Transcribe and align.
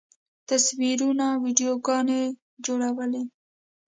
تصویرونه، 0.47 1.27
ویډیوګانې 1.43 2.21
جوړولی 2.65 3.23